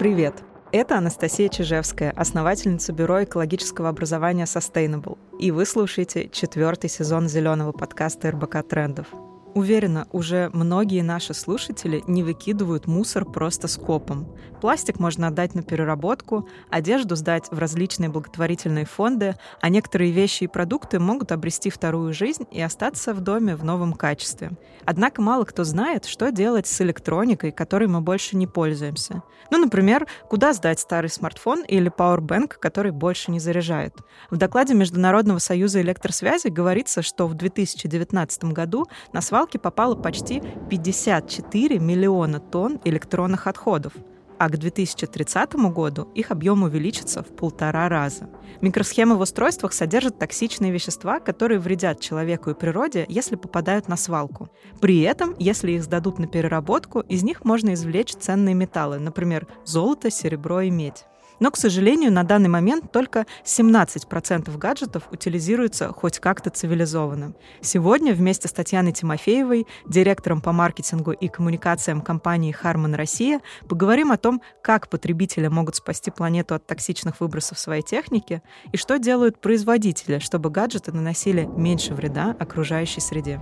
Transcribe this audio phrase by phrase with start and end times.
[0.00, 0.32] Привет!
[0.72, 5.18] Это Анастасия Чижевская, основательница бюро экологического образования Sustainable.
[5.38, 9.08] И вы слушаете четвертый сезон зеленого подкаста РБК Трендов.
[9.54, 14.28] Уверена, уже многие наши слушатели не выкидывают мусор просто скопом.
[14.60, 20.46] Пластик можно отдать на переработку, одежду сдать в различные благотворительные фонды, а некоторые вещи и
[20.46, 24.52] продукты могут обрести вторую жизнь и остаться в доме в новом качестве.
[24.84, 29.22] Однако мало кто знает, что делать с электроникой, которой мы больше не пользуемся.
[29.50, 33.96] Ну, например, куда сдать старый смартфон или Powerbank, который больше не заряжает.
[34.30, 40.42] В докладе Международного союза электросвязи говорится, что в 2019 году на свалке свалки попало почти
[40.68, 43.94] 54 миллиона тонн электронных отходов,
[44.38, 48.28] а к 2030 году их объем увеличится в полтора раза.
[48.60, 54.50] Микросхемы в устройствах содержат токсичные вещества, которые вредят человеку и природе, если попадают на свалку.
[54.78, 60.10] При этом, если их сдадут на переработку, из них можно извлечь ценные металлы, например, золото,
[60.10, 61.06] серебро и медь.
[61.40, 67.34] Но, к сожалению, на данный момент только 17% гаджетов утилизируются хоть как-то цивилизованно.
[67.62, 74.18] Сегодня вместе с Татьяной Тимофеевой, директором по маркетингу и коммуникациям компании Harman Россия, поговорим о
[74.18, 80.18] том, как потребители могут спасти планету от токсичных выбросов своей техники и что делают производители,
[80.18, 83.40] чтобы гаджеты наносили меньше вреда окружающей среде.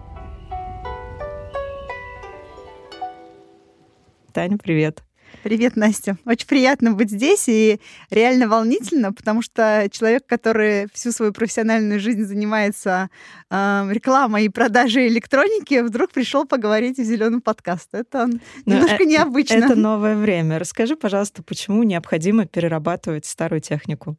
[4.32, 5.07] Таня, привет.
[5.42, 6.16] Привет, Настя.
[6.24, 12.24] Очень приятно быть здесь и реально волнительно, потому что человек, который всю свою профессиональную жизнь
[12.24, 13.08] занимается
[13.50, 17.88] э, рекламой и продажей электроники, вдруг пришел поговорить в зеленый подкаст.
[17.92, 19.64] Это Но ну, немножко э- необычно.
[19.64, 20.58] Это новое время.
[20.58, 24.16] Расскажи, пожалуйста, почему необходимо перерабатывать старую технику?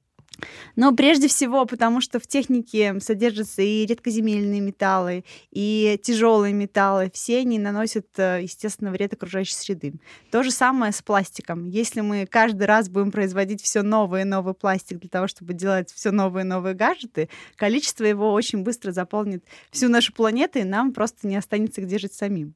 [0.75, 7.11] Но прежде всего, потому что в технике содержатся и редкоземельные металлы, и тяжелые металлы.
[7.13, 9.93] Все они наносят, э, естественно, вред окружающей среды.
[10.31, 11.65] То же самое с пластиком.
[11.65, 15.91] Если мы каждый раз будем производить все новый и новый пластик для того, чтобы делать
[15.91, 20.93] все новые и новые гаджеты, количество его очень быстро заполнит всю нашу планету, и нам
[20.93, 22.55] просто не останется где жить самим.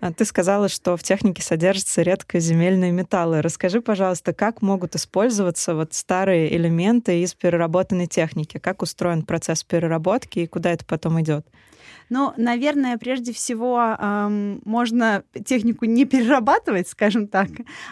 [0.00, 3.42] А, ты сказала, что в технике содержатся редкоземельные металлы.
[3.42, 8.58] Расскажи, пожалуйста, как могут использоваться вот старые элементы из переработанной техники?
[8.58, 11.46] Как устроен процесс переработки и куда это потом идет?
[12.10, 17.48] Ну, наверное, прежде всего эм, можно технику не перерабатывать, скажем так,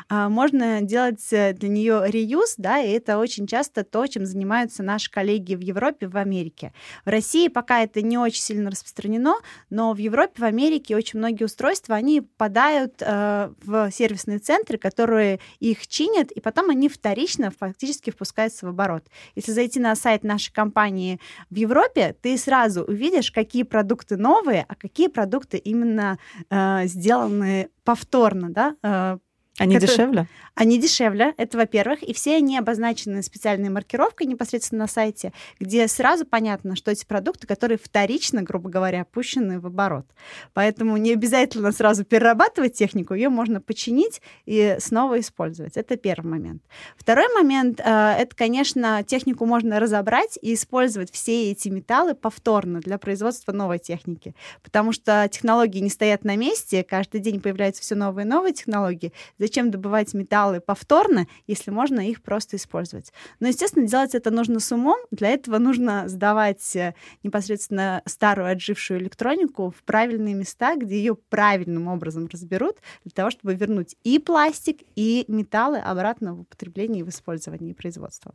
[0.08, 4.82] а можно делать э, для нее реюз, да, и это очень часто то, чем занимаются
[4.82, 6.72] наши коллеги в Европе, в Америке.
[7.04, 9.36] В России пока это не очень сильно распространено,
[9.70, 15.40] но в Европе, в Америке очень многие устройства, они попадают э, в сервисные центры, которые
[15.58, 19.04] их чинят, и потом они вторично фактически впускаются в оборот.
[19.34, 21.18] Если зайти на сайт нашей компании
[21.50, 26.18] в Европе, ты сразу увидишь, какие продукты новые, а какие продукты именно
[26.48, 29.18] э, сделаны повторно, да, э,
[29.58, 30.26] они это, дешевле?
[30.54, 36.24] Они дешевле, это во-первых, и все они обозначены специальной маркировкой непосредственно на сайте, где сразу
[36.24, 40.06] понятно, что эти продукты, которые вторично, грубо говоря, опущены в оборот.
[40.54, 45.76] Поэтому не обязательно сразу перерабатывать технику, ее можно починить и снова использовать.
[45.76, 46.62] Это первый момент.
[46.96, 52.98] Второй момент, э, это, конечно, технику можно разобрать и использовать все эти металлы повторно для
[52.98, 58.24] производства новой техники, потому что технологии не стоят на месте, каждый день появляются все новые
[58.24, 59.12] и новые технологии,
[59.48, 63.12] зачем добывать металлы повторно, если можно их просто использовать.
[63.40, 64.98] Но, естественно, делать это нужно с умом.
[65.10, 71.88] Для этого нужно сдавать э, непосредственно старую отжившую электронику в правильные места, где ее правильным
[71.88, 77.08] образом разберут, для того, чтобы вернуть и пластик, и металлы обратно в употребление и в
[77.08, 78.34] использование и производство.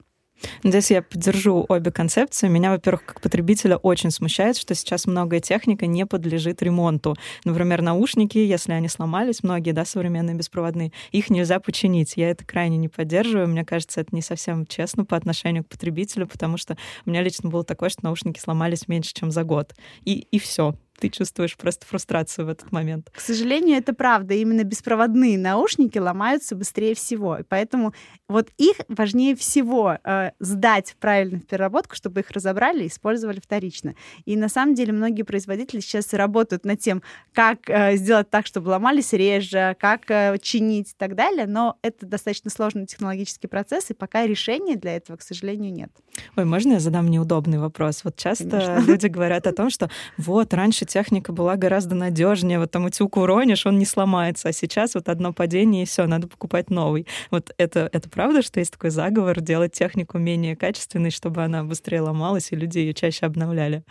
[0.64, 2.48] Здесь я поддержу обе концепции.
[2.48, 7.16] Меня, во-первых, как потребителя очень смущает, что сейчас многое техника не подлежит ремонту.
[7.46, 12.14] Например, наушники, если они сломались, многие, да, современные беспроводные, их нельзя починить.
[12.16, 13.48] Я это крайне не поддерживаю.
[13.48, 17.50] Мне кажется, это не совсем честно по отношению к потребителю, потому что у меня лично
[17.50, 19.74] было такое, что наушники сломались меньше, чем за год.
[20.04, 23.10] И, и все ты чувствуешь просто фрустрацию в этот момент.
[23.14, 24.36] К сожалению, это правда.
[24.36, 27.40] Именно беспроводные наушники ломаются быстрее всего.
[27.40, 27.94] И поэтому
[28.30, 33.96] вот их важнее всего э, сдать в правильную переработку, чтобы их разобрали и использовали вторично.
[34.24, 38.70] И на самом деле многие производители сейчас работают над тем, как э, сделать так, чтобы
[38.70, 41.48] ломались реже, как э, чинить и так далее.
[41.48, 45.92] Но это достаточно сложный технологический процесс, и пока решения для этого, к сожалению, нет.
[46.38, 48.06] Ой, можно я задам неудобный вопрос?
[48.06, 48.80] Вот часто Конечно.
[48.80, 52.60] люди говорят о том, что вот раньше техника была гораздо надежнее.
[52.60, 54.50] Вот там утюг уронишь, он не сломается.
[54.50, 57.08] А сейчас вот одно падение, и все, надо покупать новый.
[57.32, 62.02] Вот это, это правда, что есть такой заговор делать технику менее качественной, чтобы она быстрее
[62.02, 63.84] ломалась, и люди ее чаще обновляли?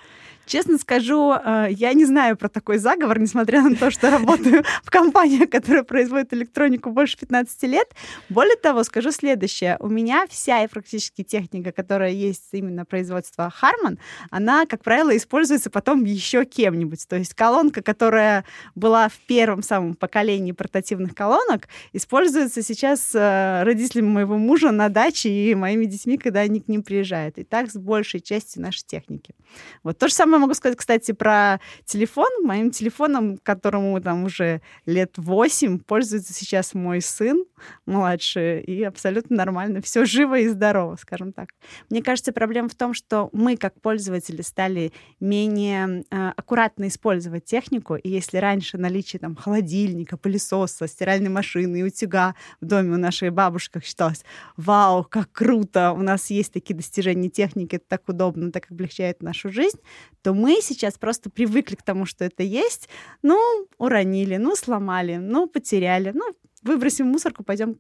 [0.47, 4.91] Честно скажу, э, я не знаю про такой заговор, несмотря на то, что работаю в
[4.91, 7.89] компании, которая производит электронику больше 15 лет.
[8.29, 9.77] Более того, скажу следующее.
[9.81, 13.99] У меня вся и практически техника, которая есть именно производства Harman,
[14.31, 17.07] она, как правило, используется потом еще кем-нибудь.
[17.09, 24.09] То есть колонка, которая была в первом самом поколении портативных колонок, используется сейчас э, родителями
[24.09, 27.39] моего мужа на даче и моими детьми, когда они к ним приезжают.
[27.39, 29.35] И так с большей частью нашей техники.
[29.83, 32.29] Вот то же самое могу сказать, кстати, про телефон.
[32.43, 37.45] Моим телефоном, которому там уже лет 8, пользуется сейчас мой сын
[37.87, 39.81] младший, и абсолютно нормально.
[39.81, 41.51] Все живо и здорово, скажем так.
[41.91, 47.97] Мне кажется, проблема в том, что мы, как пользователи, стали менее э, аккуратно использовать технику,
[47.97, 53.31] и если раньше наличие там холодильника, пылесоса, стиральной машины и утюга в доме у нашей
[53.31, 54.25] бабушки считалось,
[54.57, 59.51] вау, как круто, у нас есть такие достижения техники, это так удобно, так облегчает нашу
[59.51, 59.79] жизнь,
[60.23, 62.89] то мы сейчас просто привыкли к тому, что это есть,
[63.23, 63.39] ну,
[63.79, 66.25] уронили, ну, сломали, ну, потеряли, ну,
[66.63, 67.75] выбросим мусорку, пойдем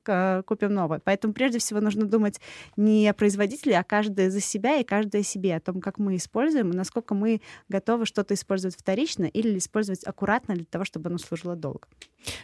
[0.45, 1.01] купим новое.
[1.05, 2.41] Поэтому прежде всего нужно думать
[2.77, 6.17] не о производителе, а каждый за себя и каждый о себе, о том, как мы
[6.17, 11.19] используем и насколько мы готовы что-то использовать вторично или использовать аккуратно для того, чтобы оно
[11.19, 11.89] служило долго.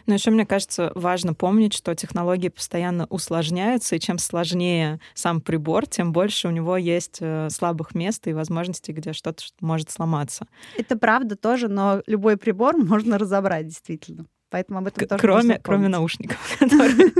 [0.05, 5.87] Но еще, мне кажется, важно помнить, что технологии постоянно усложняются, и чем сложнее сам прибор,
[5.87, 10.47] тем больше у него есть э, слабых мест и возможностей, где что-то может сломаться.
[10.77, 14.25] Это правда тоже, но любой прибор можно разобрать действительно.
[14.49, 17.11] Поэтому об этом тоже кроме, кроме наушников, которые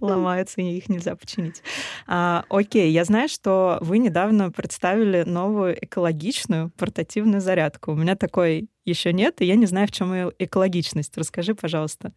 [0.00, 1.62] ломаются, и их нельзя починить.
[2.06, 7.92] А, окей, я знаю, что вы недавно представили новую экологичную портативную зарядку.
[7.92, 11.16] У меня такой еще нет, и я не знаю, в чем ее экологичность.
[11.16, 12.12] Расскажи, пожалуйста.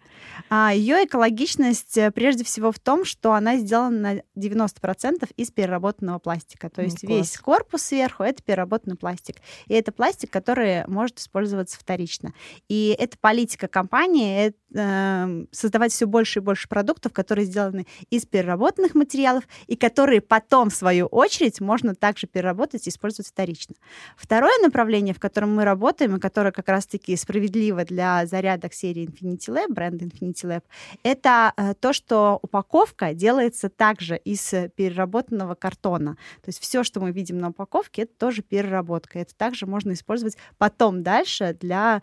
[0.49, 6.19] А, ее экологичность э, прежде всего в том, что она сделана на 90% из переработанного
[6.19, 6.69] пластика.
[6.69, 9.37] То есть ну, весь корпус сверху— это переработанный пластик.
[9.67, 12.33] И это пластик, который может использоваться вторично.
[12.67, 18.93] И это политика компании э, создавать все больше и больше продуктов, которые сделаны из переработанных
[18.93, 23.75] материалов и которые потом, в свою очередь, можно также переработать и использовать вторично.
[24.17, 29.49] Второе направление, в котором мы работаем и которое как раз-таки справедливо для зарядок серии Infinity
[29.49, 30.63] Lab, бренда Infinity Lab,
[31.03, 36.15] это э, то, что упаковка делается также из переработанного картона.
[36.41, 39.19] То есть все, что мы видим на упаковке, это тоже переработка.
[39.19, 42.01] Это также можно использовать потом дальше для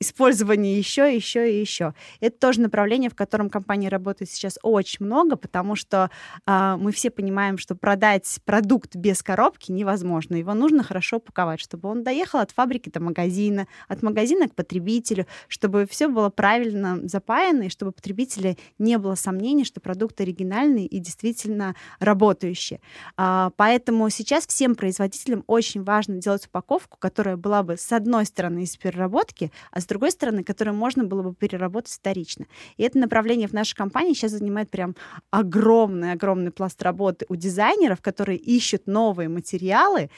[0.00, 1.94] использования еще, еще и еще.
[2.18, 6.10] Это тоже направление, в котором компания работает сейчас очень много, потому что
[6.44, 10.34] э, мы все понимаем, что продать продукт без коробки невозможно.
[10.34, 15.26] Его нужно хорошо упаковать, чтобы он доехал от фабрики до магазина, от магазина к потребителю,
[15.48, 20.98] чтобы все было правильно запаяно, и чтобы потребителя не было сомнений, что продукт оригинальный и
[20.98, 22.80] действительно работающий.
[23.16, 28.64] А, поэтому сейчас всем производителям очень важно делать упаковку, которая была бы с одной стороны
[28.64, 32.46] из переработки, а с другой стороны, которую можно было бы переработать вторично.
[32.76, 34.94] И это направление в нашей компании сейчас занимает прям
[35.30, 40.10] огромный-огромный пласт работы у дизайнеров, которые ищут новые материалы,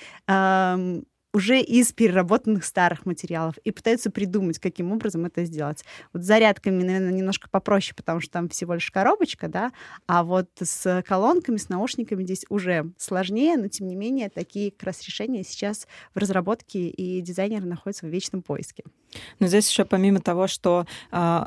[1.33, 5.85] уже из переработанных старых материалов и пытаются придумать, каким образом это сделать.
[6.13, 9.73] Вот с зарядками, наверное, немножко попроще, потому что там всего лишь коробочка, да,
[10.07, 14.85] а вот с колонками, с наушниками здесь уже сложнее, но тем не менее такие как
[14.85, 18.85] раз решения сейчас в разработке, и дизайнеры находятся в вечном поиске.
[19.39, 21.45] Но здесь еще помимо того, что э,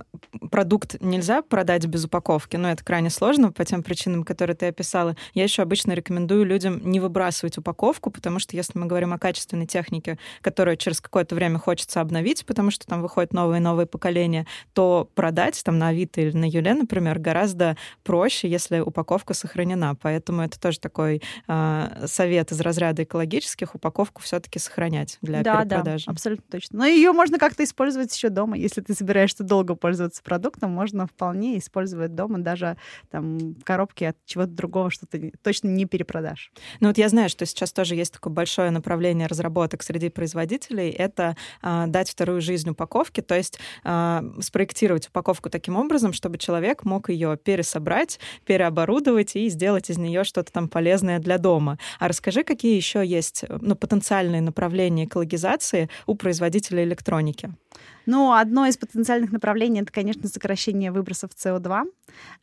[0.50, 5.16] продукт нельзя продать без упаковки, но это крайне сложно по тем причинам, которые ты описала,
[5.34, 9.68] я еще обычно рекомендую людям не выбрасывать упаковку, потому что если мы говорим о качественной
[9.68, 14.48] технике, которую через какое-то время хочется обновить, потому что там выходят новые и новые поколения,
[14.74, 19.96] то продать там на Авито или на Юле, например, гораздо проще, если упаковка сохранена.
[19.96, 26.06] Поэтому это тоже такой э, совет из разряда экологических, упаковку все-таки сохранять для да, перепродажи.
[26.06, 26.80] Да, абсолютно точно.
[26.80, 28.58] Но ее можно как как-то использовать еще дома.
[28.58, 32.78] Если ты собираешься долго пользоваться продуктом, можно вполне использовать дома даже
[33.10, 36.54] там коробки от чего-то другого, что ты точно не перепродашь.
[36.80, 40.92] Ну вот я знаю, что сейчас тоже есть такое большое направление разработок среди производителей.
[40.92, 46.86] Это э, дать вторую жизнь упаковке, то есть э, спроектировать упаковку таким образом, чтобы человек
[46.86, 51.78] мог ее пересобрать, переоборудовать и сделать из нее что-то там полезное для дома.
[52.00, 57.41] А расскажи, какие еще есть ну, потенциальные направления экологизации у производителей электроники?
[57.42, 57.60] Экономики.
[58.06, 61.84] Ну, одно из потенциальных направлений это, конечно, сокращение выбросов СО2.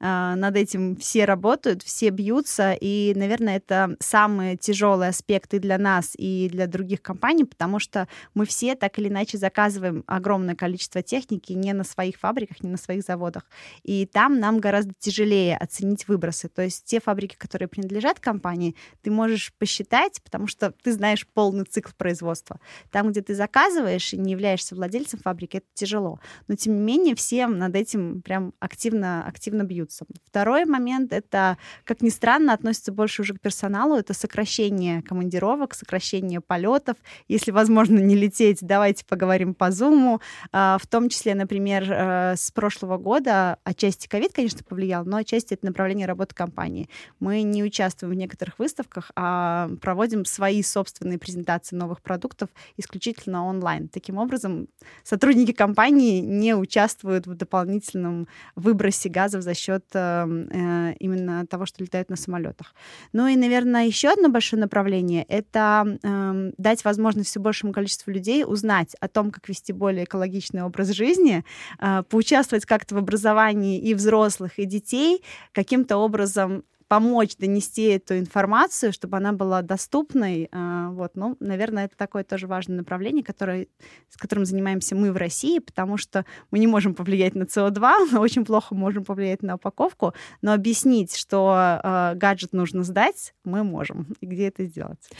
[0.00, 5.78] А, над этим все работают, все бьются, и, наверное, это самый тяжелый аспект и для
[5.78, 11.02] нас, и для других компаний, потому что мы все так или иначе заказываем огромное количество
[11.02, 13.44] техники не на своих фабриках, не на своих заводах.
[13.82, 16.48] И там нам гораздо тяжелее оценить выбросы.
[16.48, 21.64] То есть те фабрики, которые принадлежат компании, ты можешь посчитать, потому что ты знаешь полный
[21.64, 22.60] цикл производства.
[22.90, 26.20] Там, где ты заказываешь и не являешься владельцем фабрики, это тяжело.
[26.46, 30.04] Но, тем не менее, все над этим прям активно, активно бьются.
[30.26, 36.40] Второй момент— это, как ни странно, относится больше уже к персоналу, это сокращение командировок, сокращение
[36.40, 36.96] полетов.
[37.28, 40.20] Если возможно не лететь, давайте поговорим по Zoom.
[40.52, 45.54] А, в том числе, например, э, с прошлого года отчасти ковид, конечно, повлиял, но отчасти
[45.54, 46.88] это направление работы компании.
[47.20, 53.88] Мы не участвуем в некоторых выставках, а проводим свои собственные презентации новых продуктов исключительно онлайн.
[53.88, 54.68] Таким образом,
[55.02, 61.82] сотрудники компании не участвуют в дополнительном выбросе газов за счет эм, э, именно того, что
[61.82, 62.74] летают на самолетах.
[63.12, 68.44] Ну и, наверное, еще одно большое направление— это э, дать возможность все большему количеству людей
[68.44, 71.44] узнать о том, как вести более экологичный образ жизни,
[71.80, 78.92] э, поучаствовать как-то в образовании и взрослых, и детей, каким-то образом помочь донести эту информацию,
[78.92, 80.48] чтобы она была доступной.
[80.50, 83.68] А, вот, ну, наверное, это такое тоже важное направление, которое,
[84.08, 88.18] с которым занимаемся мы в России, потому что мы не можем повлиять на СО2, мы
[88.18, 94.14] очень плохо можем повлиять на упаковку, но объяснить, что э, гаджет нужно сдать, мы можем.
[94.20, 95.10] И где это сделать?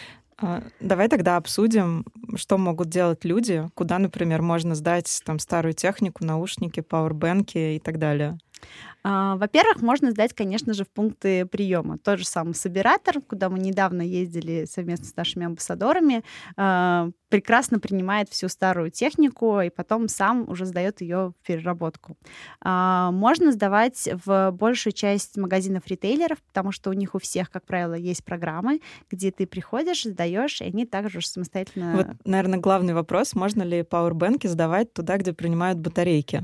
[0.40, 2.04] А, давай тогда обсудим,
[2.36, 7.98] что могут делать люди, куда, например, можно сдать там старую технику, наушники, пауэрбэнки и так
[7.98, 8.38] далее.
[9.10, 11.96] А, во-первых, можно сдать, конечно же, в пункты приема.
[11.96, 16.22] Тот же самый Собиратор, куда мы недавно ездили совместно с нашими амбассадорами,
[16.58, 22.18] а, прекрасно принимает всю старую технику и потом сам уже сдает ее в переработку.
[22.60, 27.64] А, можно сдавать в большую часть магазинов ритейлеров, потому что у них у всех, как
[27.64, 31.96] правило, есть программы, где ты приходишь, сдаешь, и они также самостоятельно...
[31.96, 36.42] Вот, наверное, главный вопрос, можно ли пауэрбэнки сдавать туда, где принимают батарейки?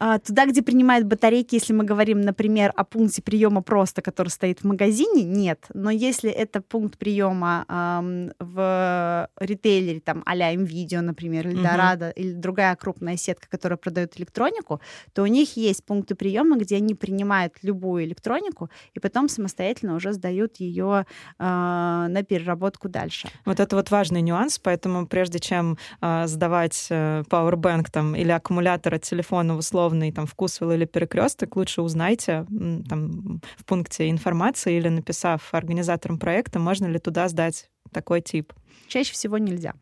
[0.00, 4.60] А, туда, где принимают батарейки, если мы говорим, например, о пункте приема просто, который стоит
[4.60, 5.66] в магазине, нет.
[5.74, 12.14] Но если это пункт приема эм, в ритейлере, там, а-ля NVIDIA, например, или Дорадо, угу.
[12.16, 14.80] или другая крупная сетка, которая продает электронику,
[15.12, 20.14] то у них есть пункты приема, где они принимают любую электронику и потом самостоятельно уже
[20.14, 21.04] сдают ее
[21.38, 23.28] э, на переработку дальше.
[23.44, 28.94] Вот это вот важный нюанс, поэтому прежде чем э, сдавать э, Powerbank там, или аккумулятор
[28.94, 32.46] от телефона в условно условный там вкусвилл или перекресток, лучше узнайте
[32.88, 38.52] там в пункте информации или написав организаторам проекта, можно ли туда сдать такой тип.
[38.88, 39.74] Чаще всего нельзя.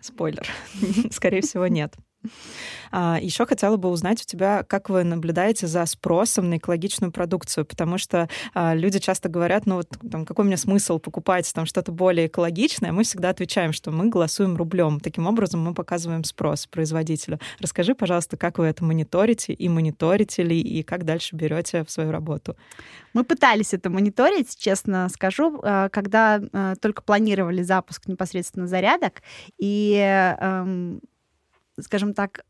[0.00, 0.46] Спойлер.
[1.10, 1.94] Скорее всего, нет.
[2.90, 7.64] А, Еще хотела бы узнать у тебя, как вы наблюдаете за спросом на экологичную продукцию,
[7.64, 11.92] потому что а, люди часто говорят, ну вот там, какой мне смысл покупать там что-то
[11.92, 15.00] более экологичное, мы всегда отвечаем, что мы голосуем рублем.
[15.00, 17.40] Таким образом мы показываем спрос производителю.
[17.60, 22.10] Расскажи, пожалуйста, как вы это мониторите и мониторите ли, и как дальше берете в свою
[22.10, 22.56] работу?
[23.12, 26.40] Мы пытались это мониторить, честно скажу, а, когда
[26.80, 29.22] только планировали запуск непосредственно зарядок,
[29.58, 29.96] и
[30.40, 31.00] эм,
[31.80, 32.44] скажем так,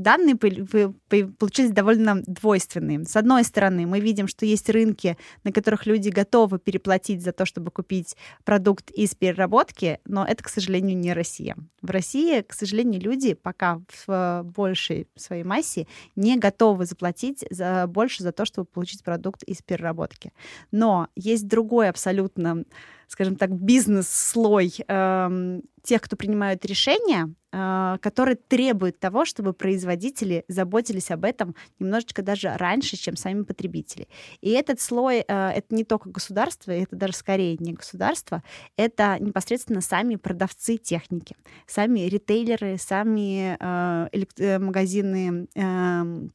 [0.00, 3.04] данные получились довольно двойственные.
[3.04, 7.44] С одной стороны, мы видим, что есть рынки, на которых люди готовы переплатить за то,
[7.44, 11.56] чтобы купить продукт из переработки, но это, к сожалению, не Россия.
[11.82, 15.86] В России, к сожалению, люди пока в большей своей массе
[16.16, 20.32] не готовы заплатить за, больше за то, чтобы получить продукт из переработки.
[20.70, 22.64] Но есть другой абсолютно
[23.10, 31.10] скажем так, бизнес-слой э, тех, кто принимают решения, э, которые требуют того, чтобы производители заботились
[31.10, 34.06] об этом немножечко даже раньше, чем сами потребители.
[34.40, 38.44] И этот слой, э, это не только государство, это даже скорее не государство,
[38.76, 41.34] это непосредственно сами продавцы техники,
[41.66, 46.28] сами ритейлеры, сами э, элект- магазины э,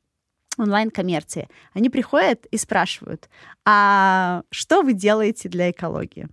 [0.58, 1.48] онлайн-коммерции.
[1.74, 3.30] Они приходят и спрашивают,
[3.66, 6.28] а что вы делаете для экологии?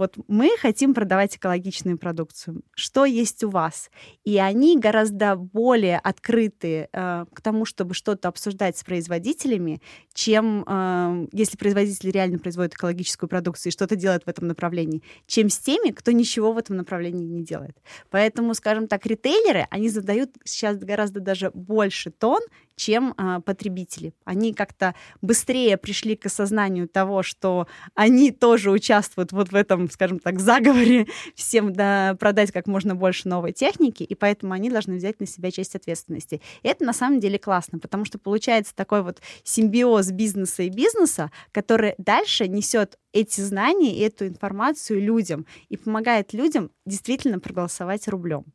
[0.00, 2.62] Вот мы хотим продавать экологичную продукцию.
[2.74, 3.90] Что есть у вас?
[4.24, 9.82] И они гораздо более открыты э, к тому, чтобы что-то обсуждать с производителями,
[10.14, 15.50] чем э, если производитель реально производит экологическую продукцию и что-то делает в этом направлении, чем
[15.50, 17.76] с теми, кто ничего в этом направлении не делает.
[18.08, 22.40] Поэтому, скажем так, ритейлеры, они задают сейчас гораздо даже больше тон,
[22.80, 24.14] чем а, потребители.
[24.24, 30.18] Они как-то быстрее пришли к осознанию того, что они тоже участвуют вот в этом, скажем
[30.18, 35.20] так, заговоре всем да, продать как можно больше новой техники, и поэтому они должны взять
[35.20, 36.40] на себя часть ответственности.
[36.62, 41.30] И это на самом деле классно, потому что получается такой вот симбиоз бизнеса и бизнеса,
[41.52, 48.46] который дальше несет эти знания и эту информацию людям и помогает людям действительно проголосовать рублем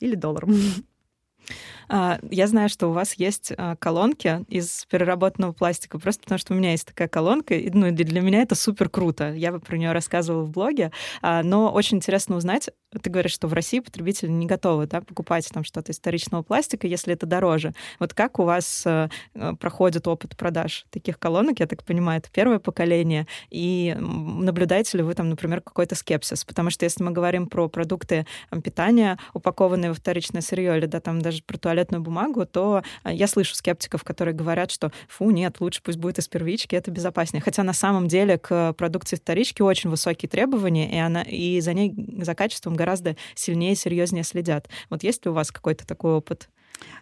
[0.00, 0.56] или долларом.
[1.88, 6.54] А, я знаю, что у вас есть а, колонки из переработанного пластика, просто потому что
[6.54, 9.32] у меня есть такая колонка, и, ну, для меня это супер круто.
[9.32, 12.70] Я бы про нее рассказывала в блоге, а, но очень интересно узнать,
[13.02, 16.86] ты говоришь, что в России потребители не готовы да, покупать там что-то из вторичного пластика,
[16.86, 17.72] если это дороже.
[17.98, 18.86] Вот как у вас
[19.60, 25.14] проходит опыт продаж таких колонок, я так понимаю, это первое поколение, и наблюдаете ли вы
[25.14, 26.44] там, например, какой-то скепсис?
[26.44, 28.26] Потому что если мы говорим про продукты
[28.62, 33.26] питания, упакованные во вторичное сырье, или да, там даже про туалетную бумагу, то э, я
[33.26, 37.42] слышу скептиков, которые говорят, что фу, нет, лучше пусть будет из первички, это безопаснее.
[37.42, 41.94] Хотя на самом деле к продукции вторички очень высокие требования, и, она, и за ней,
[42.22, 44.68] за качеством гораздо сильнее и серьезнее следят.
[44.90, 46.48] Вот есть ли у вас какой-то такой опыт?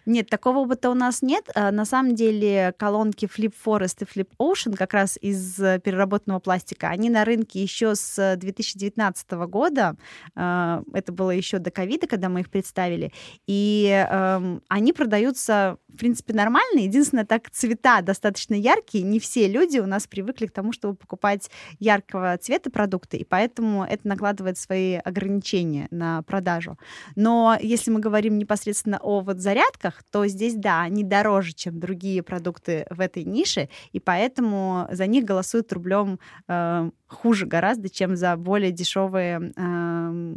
[0.05, 1.49] Нет, такого опыта у нас нет.
[1.53, 6.39] А, на самом деле колонки Flip Forest и Flip Ocean как раз из э, переработанного
[6.39, 9.95] пластика, они на рынке еще с 2019 года.
[10.35, 13.11] А, это было еще до ковида, когда мы их представили.
[13.47, 16.79] И эм, они продаются, в принципе, нормально.
[16.79, 19.03] Единственное, так цвета достаточно яркие.
[19.03, 21.49] Не все люди у нас привыкли к тому, чтобы покупать
[21.79, 26.77] яркого цвета продукты, и поэтому это накладывает свои ограничения на продажу.
[27.15, 31.79] Но если мы говорим непосредственно о вот заряд зарядках, то здесь, да, они дороже, чем
[31.79, 38.15] другие продукты в этой нише, и поэтому за них голосуют рублем э, хуже гораздо, чем
[38.15, 40.35] за более дешевые э,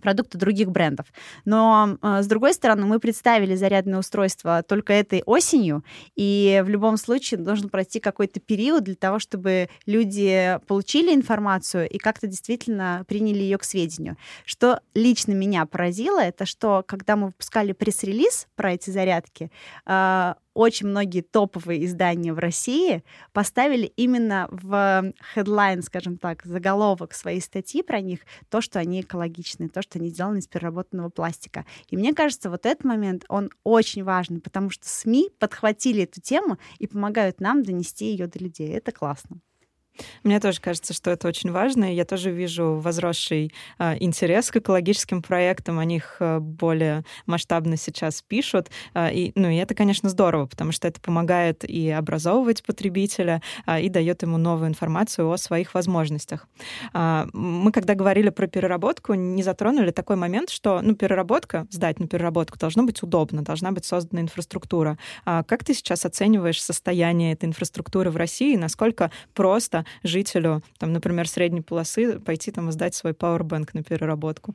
[0.00, 1.06] продукты других брендов.
[1.44, 5.84] Но, э, с другой стороны, мы представили зарядное устройство только этой осенью,
[6.14, 11.98] и в любом случае должен пройти какой-то период для того, чтобы люди получили информацию и
[11.98, 14.16] как-то действительно приняли ее к сведению.
[14.44, 19.50] Что лично меня поразило, это что, когда мы выпускали пресс-релиз про эти зарядки,
[19.86, 27.42] э, очень многие топовые издания в России поставили именно в headline, скажем так, заголовок своей
[27.42, 31.66] статьи про них то, что они экологичные, то, что они сделаны из переработанного пластика.
[31.90, 36.56] И мне кажется, вот этот момент, он очень важный, потому что СМИ подхватили эту тему
[36.78, 38.70] и помогают нам донести ее до людей.
[38.70, 39.40] Это классно.
[40.22, 41.92] Мне тоже кажется, что это очень важно.
[41.92, 45.78] Я тоже вижу возросший э, интерес к экологическим проектам.
[45.78, 48.70] О них э, более масштабно сейчас пишут.
[48.94, 53.82] Э, и, ну, и это, конечно, здорово, потому что это помогает и образовывать потребителя, э,
[53.82, 56.46] и дает ему новую информацию о своих возможностях.
[56.92, 62.06] Э, мы, когда говорили про переработку, не затронули такой момент, что ну, переработка, сдать на
[62.06, 64.98] переработку должно быть удобно, должна быть создана инфраструктура.
[65.24, 68.56] А как ты сейчас оцениваешь состояние этой инфраструктуры в России?
[68.56, 74.54] Насколько просто жителю, там, например, средней полосы пойти там и сдать свой пауэрбэнк на переработку?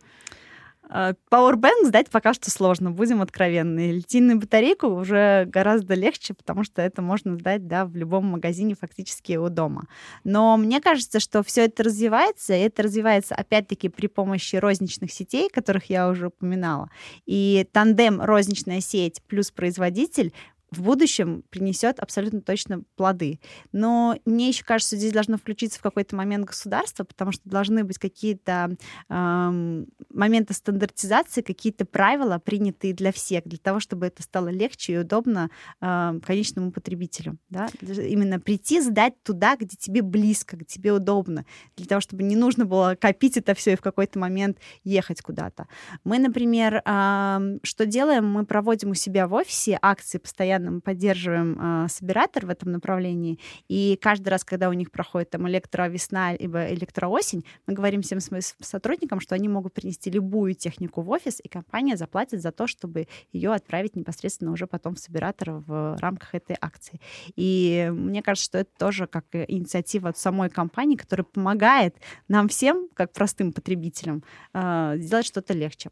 [0.92, 3.94] Powerbank сдать пока что сложно, будем откровенны.
[3.94, 9.38] Литийную батарейку уже гораздо легче, потому что это можно сдать да, в любом магазине фактически
[9.38, 9.88] у дома.
[10.26, 15.50] Но мне кажется, что все это развивается, и это развивается опять-таки при помощи розничных сетей,
[15.50, 16.90] которых я уже упоминала.
[17.26, 20.34] И тандем розничная сеть плюс производитель
[20.72, 23.40] в будущем принесет абсолютно точно плоды.
[23.74, 27.98] Но мне еще кажется, здесь должно включиться в какой-то момент государство, потому что должны быть
[27.98, 28.78] какие-то
[29.10, 34.98] э, моменты стандартизации, какие-то правила, принятые для всех, для того, чтобы это стало легче и
[34.98, 35.50] удобно
[35.82, 37.38] э, конечному потребителю.
[37.50, 37.68] Да?
[37.82, 42.66] Именно прийти, сдать туда, где тебе близко, где тебе удобно, для того, чтобы не нужно
[42.66, 45.68] было копить это все и в какой-то момент ехать куда-то.
[46.06, 48.26] Мы, например, э, что делаем?
[48.32, 52.72] Мы проводим у себя в офисе акции постоянно постоянно мы поддерживаем э, собиратор в этом
[52.72, 58.20] направлении, и каждый раз, когда у них проходит там электровесна либо электроосень, мы говорим всем
[58.60, 63.08] сотрудникам, что они могут принести любую технику в офис, и компания заплатит за то, чтобы
[63.34, 67.00] ее отправить непосредственно уже потом в собиратор в рамках этой акции.
[67.36, 71.96] И мне кажется, что это тоже как инициатива от самой компании, которая помогает
[72.28, 75.90] нам всем, как простым потребителям, э, сделать что-то легче.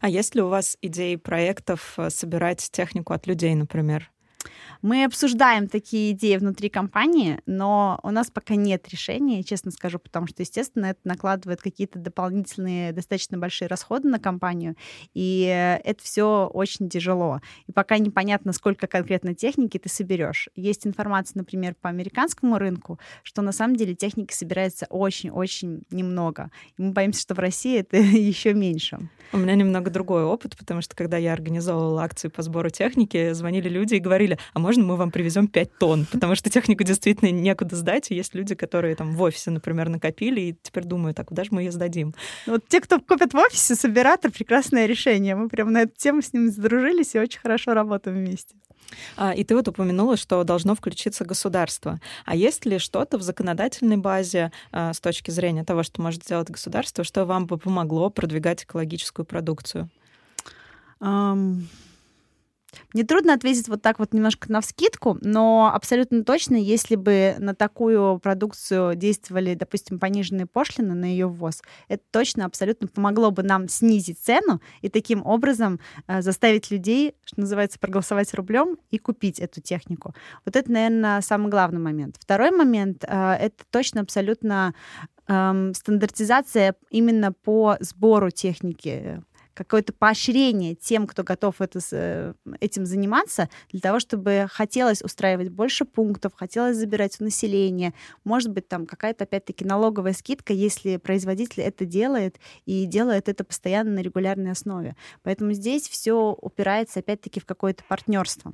[0.00, 4.10] А есть ли у вас идеи проектов э, собирать технику от людей, например?
[4.82, 10.26] Мы обсуждаем такие идеи внутри компании, но у нас пока нет решения, честно скажу, потому
[10.26, 14.76] что, естественно, это накладывает какие-то дополнительные, достаточно большие расходы на компанию,
[15.14, 15.42] и
[15.84, 17.40] это все очень тяжело.
[17.66, 20.48] И пока непонятно, сколько конкретно техники ты соберешь.
[20.54, 26.50] Есть информация, например, по американскому рынку, что на самом деле техники собирается очень-очень немного.
[26.78, 28.98] И мы боимся, что в России это еще меньше.
[29.32, 33.68] У меня немного другой опыт, потому что когда я организовывала акции по сбору техники, звонили
[33.68, 36.06] люди и говорили, а можно мы вам привезем 5 тонн?
[36.10, 40.40] Потому что технику действительно некуда сдать, и есть люди, которые там в офисе, например, накопили,
[40.40, 42.14] и теперь думают, а куда же мы ее сдадим?
[42.46, 45.34] Вот те, кто купят в офисе, собиратор, прекрасное решение.
[45.36, 48.56] Мы прям на эту тему с ним сдружились и очень хорошо работаем вместе.
[49.16, 52.00] А, и ты вот упомянула, что должно включиться государство.
[52.24, 56.50] А есть ли что-то в законодательной базе а, с точки зрения того, что может сделать
[56.50, 59.90] государство, что вам бы помогло продвигать экологическую продукцию?
[61.00, 61.64] Um...
[62.92, 67.54] Мне трудно ответить вот так вот немножко на вскидку, но абсолютно точно, если бы на
[67.54, 73.68] такую продукцию действовали, допустим, пониженные пошлины на ее ввоз, это точно абсолютно помогло бы нам
[73.68, 79.60] снизить цену и таким образом э, заставить людей, что называется, проголосовать рублем и купить эту
[79.60, 80.14] технику.
[80.44, 82.16] Вот это, наверное, самый главный момент.
[82.18, 84.74] Второй момент э, это точно абсолютно
[85.28, 89.22] эм, стандартизация именно по сбору техники
[89.56, 95.84] какое-то поощрение тем, кто готов это, э, этим заниматься, для того, чтобы хотелось устраивать больше
[95.84, 97.94] пунктов, хотелось забирать у населения.
[98.24, 103.92] Может быть, там какая-то, опять-таки, налоговая скидка, если производитель это делает и делает это постоянно
[103.92, 104.94] на регулярной основе.
[105.22, 108.52] Поэтому здесь все упирается, опять-таки, в какое-то партнерство.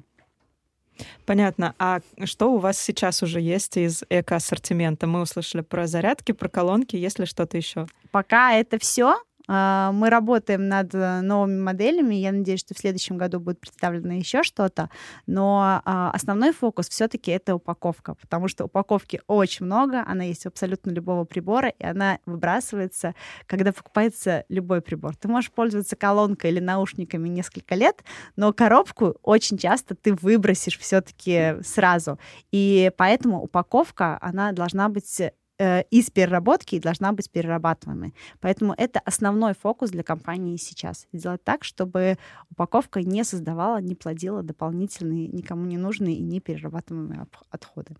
[1.26, 1.74] Понятно.
[1.78, 5.06] А что у вас сейчас уже есть из эко-ассортимента?
[5.06, 6.96] Мы услышали про зарядки, про колонки.
[6.96, 7.86] Есть ли что-то еще?
[8.10, 9.16] Пока это все.
[9.48, 12.14] А, мы работаем над э, новыми моделями.
[12.14, 14.90] Я надеюсь, что в следующем году будет представлено еще что-то.
[15.26, 20.48] Но а, основной фокус все-таки это упаковка, потому что упаковки очень много, она есть у
[20.48, 23.14] абсолютно любого прибора, и она выбрасывается,
[23.46, 25.16] когда покупается любой прибор.
[25.16, 28.04] Ты можешь пользоваться колонкой или наушниками несколько лет,
[28.36, 32.18] но коробку очень часто ты выбросишь все-таки сразу.
[32.50, 38.14] И поэтому упаковка, она должна быть из переработки и должна быть перерабатываемой.
[38.40, 41.06] Поэтому это основной фокус для компании сейчас.
[41.12, 42.16] Сделать так, чтобы
[42.50, 47.96] упаковка не создавала, не плодила дополнительные, никому не нужные и не перерабатываемые отходы.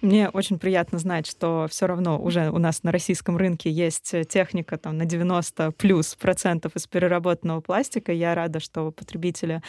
[0.00, 4.76] Мне очень приятно знать, что все равно уже у нас на российском рынке есть техника
[4.76, 8.12] там, на 90 плюс процентов из переработанного пластика.
[8.12, 9.62] Я рада, что потребители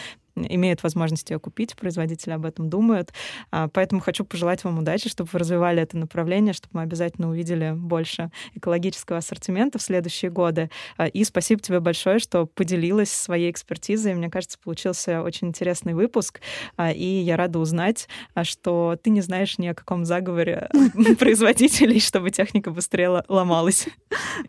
[0.46, 3.14] имеют возможность ее купить, производители об этом думают.
[3.52, 7.74] А, поэтому хочу пожелать вам удачи, чтобы вы развивали это направление, чтобы мы обязательно увидели
[7.76, 10.70] больше экологического ассортимента в следующие годы.
[10.98, 14.14] А, и спасибо тебе большое, что поделилась своей экспертизой.
[14.14, 16.42] Мне кажется, получился очень интересный выпуск.
[16.76, 18.08] А, и я рада узнать,
[18.44, 20.70] что ты не знаешь ни о каком заговоре
[21.20, 23.88] производителей, чтобы техника быстрее ломалась.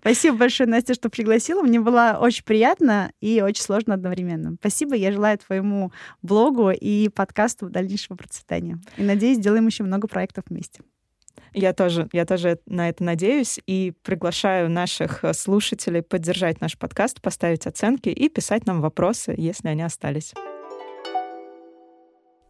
[0.00, 1.62] Спасибо большое, Настя, что пригласила.
[1.62, 4.56] Мне было очень приятно и очень сложно одновременно.
[4.60, 4.94] Спасибо.
[4.94, 5.77] Я желаю твоему
[6.22, 8.78] блогу и подкасту дальнейшего процветания.
[8.96, 10.82] И надеюсь, сделаем еще много проектов вместе.
[11.54, 17.66] Я тоже, я тоже на это надеюсь и приглашаю наших слушателей поддержать наш подкаст, поставить
[17.66, 20.34] оценки и писать нам вопросы, если они остались.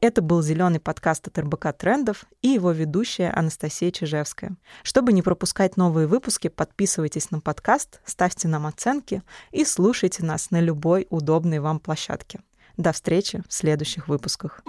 [0.01, 4.57] Это был зеленый подкаст от РБК Трендов и его ведущая Анастасия Чижевская.
[4.85, 10.61] Чтобы не пропускать новые выпуски, подписывайтесь на подкаст, ставьте нам оценки и слушайте нас на
[10.61, 12.39] любой удобной вам площадке.
[12.79, 14.63] До встречи в следующих выпусках.